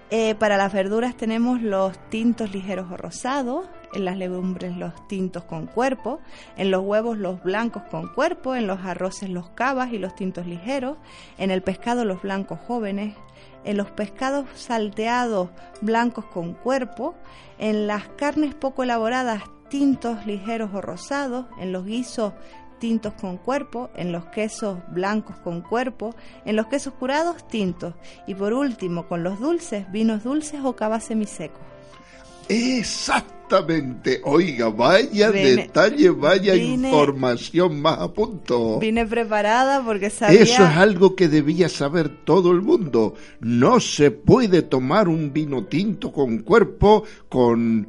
[0.10, 5.44] Eh, para las verduras tenemos los tintos ligeros o rosados, en las legumbres los tintos
[5.44, 6.20] con cuerpo,
[6.58, 10.46] en los huevos los blancos con cuerpo, en los arroces los cavas y los tintos
[10.46, 10.98] ligeros,
[11.38, 13.16] en el pescado los blancos jóvenes,
[13.64, 15.50] en los pescados salteados
[15.82, 17.16] blancos con cuerpo,
[17.60, 22.34] en las carnes poco elaboradas tintos ligeros o rosados, en los guisos
[22.84, 26.14] tintos con cuerpo, en los quesos blancos con cuerpo,
[26.44, 27.94] en los quesos curados tintos
[28.28, 31.62] y por último con los dulces, vinos dulces o cava semiseco.
[32.50, 34.20] Exactamente.
[34.26, 38.80] Oiga, vaya Vine- detalle, vaya vine- información más a punto.
[38.80, 43.14] Vine preparada porque sabía Eso es algo que debía saber todo el mundo.
[43.40, 47.88] No se puede tomar un vino tinto con cuerpo con,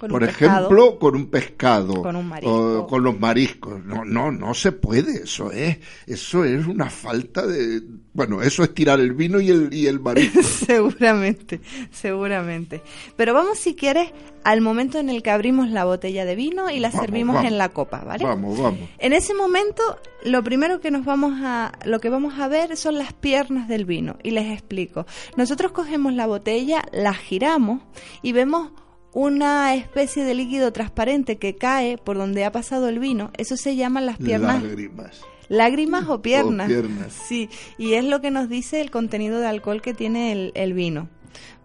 [0.00, 0.66] Con por pescado.
[0.66, 2.00] ejemplo, con un pescado.
[2.00, 2.78] Con un marisco.
[2.78, 3.84] o con los mariscos.
[3.84, 5.24] No, no, no se puede.
[5.24, 5.76] Eso es,
[6.06, 7.82] eso es una falta de,
[8.14, 10.42] bueno, eso es tirar el vino y el, y el marisco.
[10.66, 12.80] seguramente, seguramente.
[13.14, 14.10] Pero vamos si quieres
[14.42, 17.50] al momento en el que abrimos la botella de vino y la Vamos, servimos vamos.
[17.52, 18.24] en la copa, ¿vale?
[18.24, 18.88] Vamos, vamos.
[18.98, 19.82] En ese momento,
[20.24, 23.84] lo primero que nos vamos a, lo que vamos a ver son las piernas del
[23.84, 25.04] vino y les explico.
[25.36, 27.82] Nosotros cogemos la botella, la giramos
[28.22, 28.70] y vemos
[29.12, 33.30] una especie de líquido transparente que cae por donde ha pasado el vino.
[33.36, 35.20] Eso se llaman las piernas Lágrimas.
[35.48, 36.68] lágrimas o piernas.
[36.68, 37.12] piernas.
[37.12, 37.48] Sí,
[37.78, 41.08] y es lo que nos dice el contenido de alcohol que tiene el, el vino.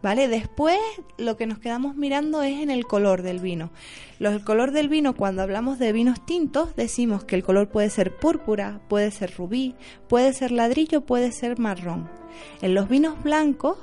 [0.02, 0.28] ¿Vale?
[0.28, 0.78] Después
[1.18, 3.72] lo que nos quedamos mirando es en el color del vino.
[4.20, 7.90] Lo- el color del vino, cuando hablamos de vinos tintos, decimos que el color puede
[7.90, 9.74] ser púrpura, puede ser rubí,
[10.08, 12.08] puede ser ladrillo, puede ser marrón.
[12.62, 13.78] En los vinos blancos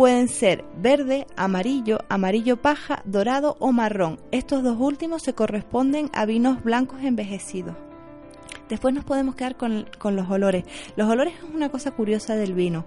[0.00, 4.18] pueden ser verde, amarillo, amarillo paja, dorado o marrón.
[4.30, 7.76] Estos dos últimos se corresponden a vinos blancos envejecidos.
[8.70, 10.64] Después nos podemos quedar con, con los olores.
[10.96, 12.86] Los olores es una cosa curiosa del vino.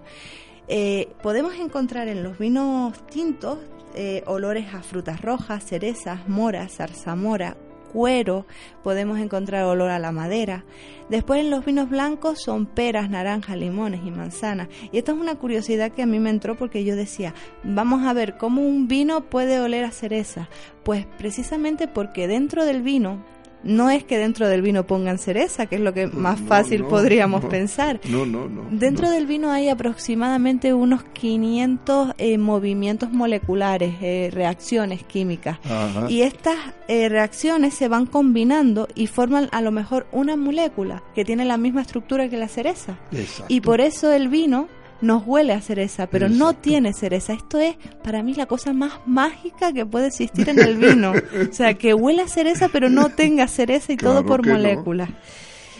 [0.66, 3.60] Eh, podemos encontrar en los vinos tintos
[3.94, 7.56] eh, olores a frutas rojas, cerezas, moras, zarzamora,
[7.94, 8.44] cuero,
[8.82, 10.64] podemos encontrar olor a la madera.
[11.08, 14.68] Después en los vinos blancos son peras, naranjas, limones y manzanas.
[14.90, 18.12] Y esto es una curiosidad que a mí me entró porque yo decía, vamos a
[18.12, 20.48] ver cómo un vino puede oler a cereza.
[20.82, 23.22] Pues precisamente porque dentro del vino
[23.64, 26.82] no es que dentro del vino pongan cereza, que es lo que más No, fácil
[26.82, 27.48] no, podríamos no.
[27.48, 28.00] pensar.
[28.08, 28.62] No, no, no.
[28.70, 35.58] Dentro del vino hay aproximadamente unos 500 eh, movimientos moleculares, eh, reacciones químicas.
[35.64, 36.06] Ajá.
[36.10, 36.56] Y estas
[36.88, 41.56] eh, reacciones se van combinando y forman a lo mejor una molécula que tiene la
[41.56, 42.98] misma estructura que la cereza.
[43.12, 43.46] Exacto.
[43.48, 44.68] Y por eso el vino
[45.04, 47.32] nos huele a cereza, pero no tiene cereza.
[47.32, 51.12] Esto es para mí la cosa más mágica que puede existir en el vino.
[51.12, 55.08] o sea, que huele a cereza, pero no tenga cereza y todo por no.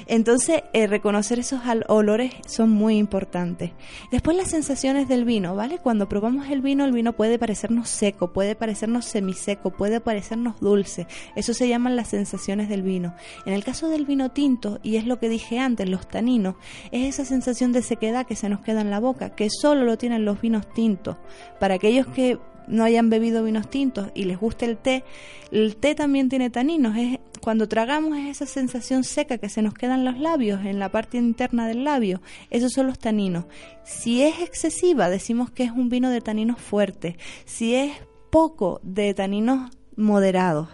[0.06, 3.72] Entonces, eh, reconocer esos olores son muy importantes.
[4.10, 5.78] Después las sensaciones del vino, ¿vale?
[5.78, 11.06] Cuando probamos el vino, el vino puede parecernos seco, puede parecernos semiseco, puede parecernos dulce.
[11.36, 13.14] Eso se llaman las sensaciones del vino.
[13.46, 16.56] En el caso del vino tinto, y es lo que dije antes, los taninos,
[16.92, 19.98] es esa sensación de sequedad que se nos queda en la boca, que solo lo
[19.98, 21.16] tienen los vinos tintos.
[21.58, 25.04] Para aquellos que no hayan bebido vinos tintos y les guste el té,
[25.50, 26.96] el té también tiene taninos.
[26.96, 30.78] Es, cuando tragamos es esa sensación seca que se nos queda en los labios, en
[30.78, 32.22] la parte interna del labio.
[32.48, 33.44] Esos son los taninos.
[33.84, 37.16] Si es excesiva, decimos que es un vino de taninos fuertes.
[37.44, 37.92] Si es
[38.30, 40.68] poco, de taninos moderados.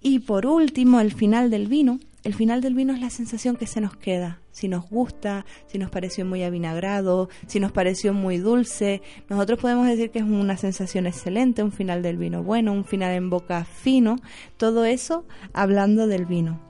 [0.00, 2.00] Y por último, el final del vino.
[2.24, 4.40] El final del vino es la sensación que se nos queda.
[4.50, 9.02] Si nos gusta, si nos pareció muy avinagrado, si nos pareció muy dulce.
[9.28, 13.12] Nosotros podemos decir que es una sensación excelente, un final del vino bueno, un final
[13.12, 14.16] en boca fino.
[14.56, 16.62] Todo eso hablando del vino.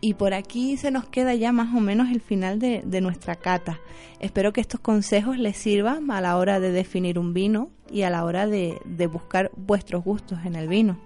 [0.00, 3.78] Y por aquí se nos queda ya más o menos el final de, nuestra cata.
[4.18, 8.10] Espero que estos consejos les sirvan a la hora de definir un vino y a
[8.10, 10.98] la hora de, de buscar vuestros gustos en el vino.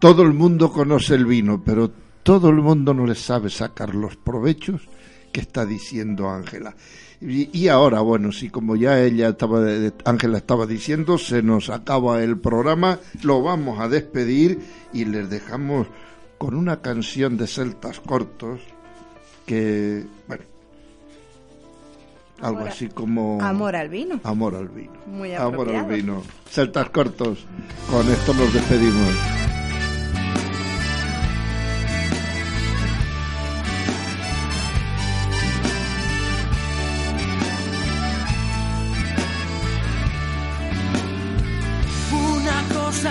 [0.00, 1.92] Todo el mundo conoce el vino, pero
[2.28, 4.82] todo el mundo no le sabe sacar los provechos
[5.32, 6.76] que está diciendo Ángela.
[7.22, 9.64] Y, y ahora, bueno, si como ya ella estaba,
[10.04, 14.60] Ángela estaba diciendo, se nos acaba el programa, lo vamos a despedir
[14.92, 15.86] y les dejamos
[16.36, 18.60] con una canción de celtas cortos
[19.46, 20.44] que, bueno,
[22.42, 24.20] algo Amor así como Amor al vino.
[24.22, 24.92] Amor al vino.
[25.06, 26.22] Muy Amor al vino.
[26.46, 27.46] Celtas cortos.
[27.90, 29.47] Con esto nos despedimos.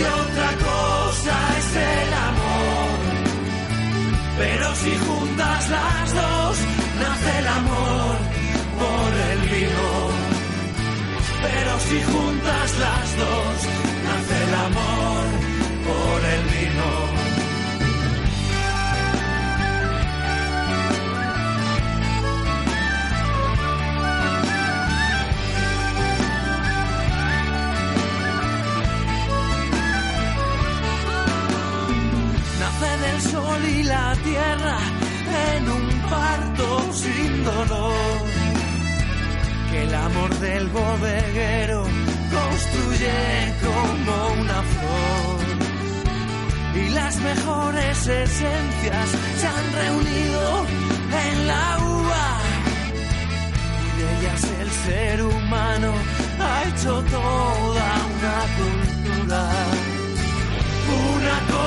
[0.00, 2.98] y otra cosa es el amor.
[4.38, 6.56] Pero si juntas las dos,
[7.02, 8.16] nace el amor
[8.80, 9.88] por el vino.
[11.42, 13.89] Pero si juntas las dos,
[33.68, 34.78] y la tierra
[35.54, 38.18] en un parto sin dolor.
[39.70, 41.84] Que el amor del bodeguero
[42.36, 45.40] construye como una flor.
[46.74, 49.08] Y las mejores esencias
[49.38, 50.66] se han reunido
[51.24, 52.26] en la uva.
[53.86, 55.92] Y de ellas el ser humano
[56.40, 59.42] ha hecho toda una cultura.
[61.14, 61.59] Una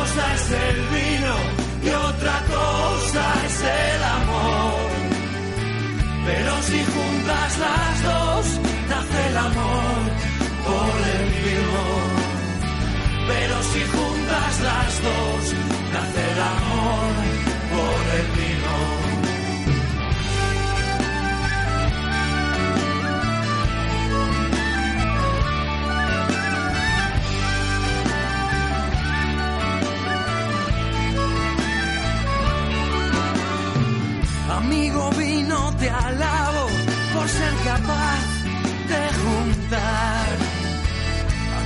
[39.75, 40.25] a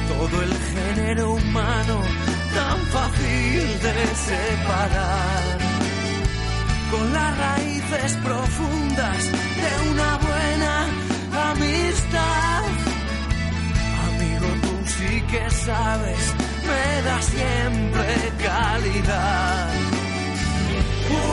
[0.08, 2.01] todo el género humano
[2.55, 3.97] tan fácil de
[4.30, 5.58] separar.
[6.91, 9.22] Con las raíces profundas
[9.62, 10.74] de una buena
[11.51, 12.64] amistad.
[14.08, 16.24] Amigo, tú sí que sabes,
[16.70, 18.08] me da siempre
[18.43, 19.70] calidad.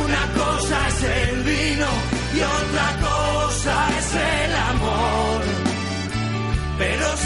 [0.05, 1.87] Una cosa es el vino
[2.35, 4.44] y otra cosa es el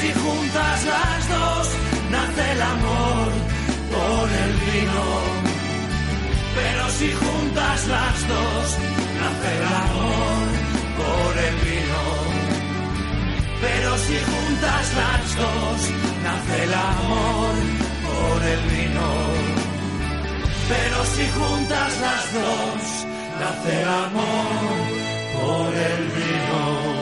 [0.00, 1.68] si juntas las dos,
[2.10, 3.28] nace el amor
[3.94, 5.04] por el vino.
[6.58, 8.66] Pero si juntas las dos,
[9.20, 10.46] nace el amor
[11.00, 12.02] por el vino.
[13.60, 15.78] Pero si juntas las dos,
[16.26, 17.54] nace el amor
[18.06, 19.08] por el vino.
[20.72, 22.82] Pero si juntas las dos,
[23.40, 24.68] nace el amor
[25.36, 26.97] por el vino.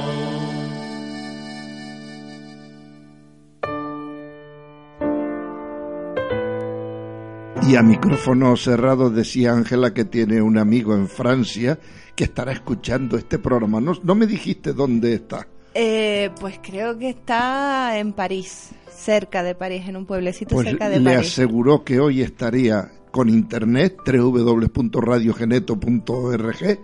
[7.68, 11.80] Y a micrófono cerrado decía Ángela que tiene un amigo en Francia
[12.14, 13.80] que estará escuchando este programa.
[13.80, 15.48] No, no me dijiste dónde está.
[15.74, 20.88] Eh, pues creo que está en París, cerca de París, en un pueblecito Pues cerca
[20.88, 21.32] de le París.
[21.32, 26.78] aseguró que hoy estaría con internet www.radiogeneto.org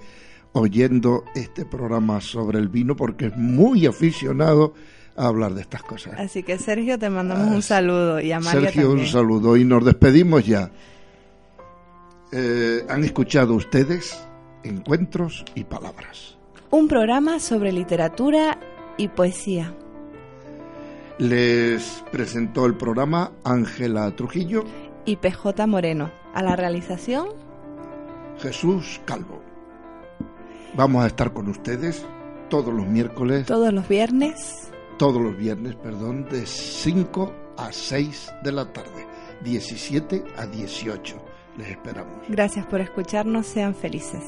[0.53, 4.75] oyendo este programa sobre el vino porque es muy aficionado
[5.17, 6.15] a hablar de estas cosas.
[6.19, 9.85] Así que Sergio, te mandamos un saludo y a María Sergio, un saludo y nos
[9.85, 10.71] despedimos ya.
[12.33, 14.19] Eh, han escuchado ustedes
[14.65, 16.39] encuentros y palabras.
[16.71, 18.59] Un programa sobre literatura
[18.97, 19.75] y poesía.
[21.19, 24.65] Les presentó el programa Ángela Trujillo,
[25.05, 26.11] Y PJ Moreno.
[26.33, 27.29] A la realización,
[28.39, 29.43] Jesús Calvo.
[30.75, 32.07] Vamos a estar con ustedes
[32.49, 34.72] todos los miércoles, todos los viernes.
[35.03, 39.05] Todos los viernes, perdón, de 5 a 6 de la tarde,
[39.43, 41.17] 17 a 18.
[41.59, 42.23] Les esperamos.
[42.29, 43.49] Gracias por escucharnos.
[43.49, 44.23] Sean felices.